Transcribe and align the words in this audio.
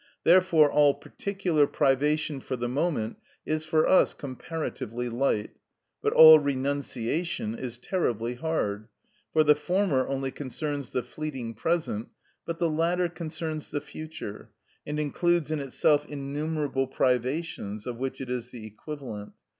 Therefore 0.23 0.71
all 0.71 0.95
particular 0.95 1.67
privation 1.67 2.39
for 2.39 2.55
the 2.55 2.67
moment 2.67 3.17
is 3.45 3.65
for 3.65 3.87
us 3.87 4.15
comparatively 4.15 5.09
light, 5.09 5.51
but 6.01 6.11
all 6.11 6.39
renunciation 6.39 7.53
is 7.53 7.77
terribly 7.77 8.33
hard; 8.33 8.87
for 9.31 9.43
the 9.43 9.53
former 9.53 10.07
only 10.07 10.31
concerns 10.31 10.89
the 10.89 11.03
fleeting 11.03 11.53
present, 11.53 12.09
but 12.47 12.57
the 12.57 12.67
latter 12.67 13.09
concerns 13.09 13.69
the 13.69 13.79
future, 13.79 14.49
and 14.87 14.99
includes 14.99 15.51
in 15.51 15.59
itself 15.59 16.03
innumerable 16.07 16.87
privations, 16.87 17.85
of 17.85 17.97
which 17.97 18.19
it 18.19 18.29
is 18.31 18.49
the 18.49 18.65
equivalent. 18.65 19.33